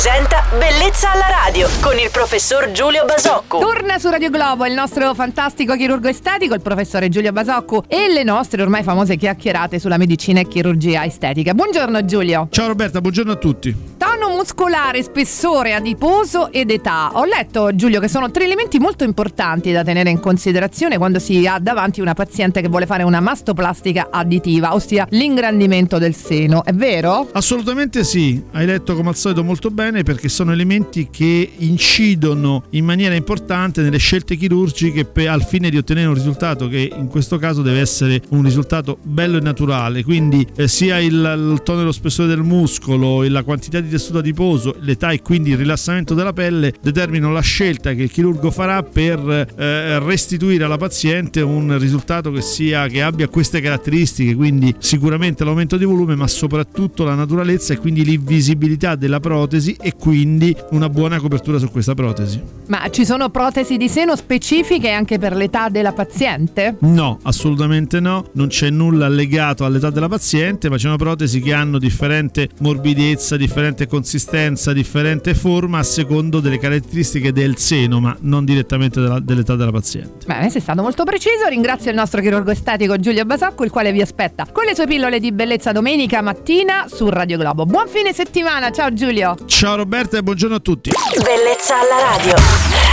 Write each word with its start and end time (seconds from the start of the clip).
presenta 0.00 0.44
Bellezza 0.56 1.10
alla 1.10 1.26
radio 1.28 1.68
con 1.80 1.98
il 1.98 2.08
professor 2.12 2.70
Giulio 2.70 3.04
Basocco. 3.04 3.58
Torna 3.58 3.98
su 3.98 4.08
Radio 4.08 4.30
Globo 4.30 4.64
il 4.64 4.72
nostro 4.72 5.12
fantastico 5.12 5.74
chirurgo 5.74 6.06
estetico, 6.06 6.54
il 6.54 6.60
professore 6.60 7.08
Giulio 7.08 7.32
Basocco 7.32 7.82
e 7.88 8.08
le 8.08 8.22
nostre 8.22 8.62
ormai 8.62 8.84
famose 8.84 9.16
chiacchierate 9.16 9.80
sulla 9.80 9.96
medicina 9.96 10.38
e 10.38 10.46
chirurgia 10.46 11.04
estetica. 11.04 11.52
Buongiorno 11.52 12.04
Giulio. 12.04 12.46
Ciao 12.52 12.68
Roberta, 12.68 13.00
buongiorno 13.00 13.32
a 13.32 13.36
tutti. 13.36 13.76
Muscolare, 14.38 15.02
spessore 15.02 15.72
adiposo 15.72 16.52
ed 16.52 16.70
età. 16.70 17.10
Ho 17.14 17.24
letto 17.24 17.74
Giulio 17.74 17.98
che 17.98 18.06
sono 18.06 18.30
tre 18.30 18.44
elementi 18.44 18.78
molto 18.78 19.02
importanti 19.02 19.72
da 19.72 19.82
tenere 19.82 20.10
in 20.10 20.20
considerazione 20.20 20.96
quando 20.96 21.18
si 21.18 21.44
ha 21.44 21.58
davanti 21.58 22.00
una 22.00 22.14
paziente 22.14 22.60
che 22.60 22.68
vuole 22.68 22.86
fare 22.86 23.02
una 23.02 23.18
mastoplastica 23.18 24.10
additiva, 24.12 24.74
ossia 24.74 25.08
l'ingrandimento 25.10 25.98
del 25.98 26.14
seno. 26.14 26.62
È 26.62 26.72
vero? 26.72 27.28
Assolutamente 27.32 28.04
sì, 28.04 28.40
hai 28.52 28.64
letto 28.64 28.94
come 28.94 29.08
al 29.08 29.16
solito 29.16 29.42
molto 29.42 29.70
bene 29.70 30.04
perché 30.04 30.28
sono 30.28 30.52
elementi 30.52 31.08
che 31.10 31.50
incidono 31.56 32.62
in 32.70 32.84
maniera 32.84 33.16
importante 33.16 33.82
nelle 33.82 33.98
scelte 33.98 34.36
chirurgiche 34.36 35.04
per, 35.04 35.30
al 35.30 35.42
fine 35.42 35.68
di 35.68 35.78
ottenere 35.78 36.06
un 36.06 36.14
risultato 36.14 36.68
che 36.68 36.92
in 36.96 37.08
questo 37.08 37.38
caso 37.38 37.62
deve 37.62 37.80
essere 37.80 38.22
un 38.28 38.44
risultato 38.44 38.98
bello 39.02 39.38
e 39.38 39.40
naturale, 39.40 40.04
quindi 40.04 40.46
eh, 40.54 40.68
sia 40.68 41.00
il, 41.00 41.12
il 41.12 41.60
tono 41.64 41.80
e 41.80 41.84
lo 41.84 41.90
spessore 41.90 42.28
del 42.28 42.44
muscolo 42.44 43.24
e 43.24 43.28
la 43.28 43.42
quantità 43.42 43.80
di 43.80 43.88
tessuto 43.88 44.26
adiposo, 44.28 44.76
l'età 44.80 45.10
e 45.10 45.22
quindi 45.22 45.50
il 45.50 45.56
rilassamento 45.56 46.14
della 46.14 46.32
pelle 46.32 46.72
determinano 46.80 47.32
la 47.32 47.40
scelta 47.40 47.92
che 47.94 48.02
il 48.02 48.10
chirurgo 48.10 48.50
farà 48.50 48.82
per 48.82 49.18
eh, 49.56 49.98
restituire 49.98 50.64
alla 50.64 50.76
paziente 50.76 51.40
un 51.40 51.78
risultato 51.78 52.30
che, 52.30 52.40
sia, 52.40 52.86
che 52.86 53.02
abbia 53.02 53.28
queste 53.28 53.60
caratteristiche, 53.60 54.34
quindi 54.34 54.74
sicuramente 54.78 55.44
l'aumento 55.44 55.76
di 55.76 55.84
volume 55.84 56.14
ma 56.14 56.26
soprattutto 56.26 57.04
la 57.04 57.14
naturalezza 57.14 57.72
e 57.72 57.78
quindi 57.78 58.04
l'invisibilità 58.04 58.94
della 58.94 59.20
protesi 59.20 59.76
e 59.80 59.94
quindi 59.94 60.54
una 60.70 60.88
buona 60.88 61.18
copertura 61.18 61.58
su 61.58 61.70
questa 61.70 61.94
protesi. 61.94 62.40
Ma 62.66 62.88
ci 62.90 63.04
sono 63.04 63.30
protesi 63.30 63.76
di 63.76 63.88
seno 63.88 64.14
specifiche 64.16 64.90
anche 64.90 65.18
per 65.18 65.34
l'età 65.34 65.68
della 65.68 65.92
paziente? 65.92 66.76
No, 66.80 67.18
assolutamente 67.22 68.00
no, 68.00 68.26
non 68.34 68.48
c'è 68.48 68.70
nulla 68.70 69.08
legato 69.08 69.64
all'età 69.64 69.90
della 69.90 70.08
paziente, 70.08 70.68
ma 70.68 70.76
c'è 70.76 70.86
una 70.86 70.96
protesi 70.96 71.40
che 71.40 71.52
hanno 71.52 71.78
differente 71.78 72.48
morbidezza, 72.60 73.36
differente 73.36 73.86
consistenza, 74.18 74.72
differente 74.72 75.32
forma 75.34 75.78
a 75.78 75.82
secondo 75.84 76.40
delle 76.40 76.58
caratteristiche 76.58 77.32
del 77.32 77.56
seno, 77.56 78.00
ma 78.00 78.16
non 78.22 78.44
direttamente 78.44 79.00
della, 79.00 79.20
dell'età 79.20 79.54
della 79.54 79.70
paziente. 79.70 80.26
Bene, 80.26 80.50
sei 80.50 80.60
stato 80.60 80.82
molto 80.82 81.04
preciso. 81.04 81.46
Ringrazio 81.48 81.90
il 81.90 81.96
nostro 81.96 82.20
chirurgo 82.20 82.50
estetico 82.50 82.98
Giulio 82.98 83.24
Basacco, 83.24 83.62
il 83.62 83.70
quale 83.70 83.92
vi 83.92 84.00
aspetta 84.00 84.46
con 84.50 84.64
le 84.64 84.74
sue 84.74 84.86
pillole 84.86 85.20
di 85.20 85.30
bellezza 85.30 85.70
domenica 85.70 86.20
mattina 86.20 86.86
su 86.92 87.08
Radio 87.08 87.38
Globo. 87.38 87.64
Buon 87.64 87.86
fine 87.86 88.12
settimana, 88.12 88.72
ciao 88.72 88.92
Giulio. 88.92 89.36
Ciao 89.46 89.76
Roberta 89.76 90.18
e 90.18 90.22
buongiorno 90.22 90.56
a 90.56 90.60
tutti. 90.60 90.90
Bellezza 91.14 91.74
alla 91.78 92.16
radio. 92.16 92.87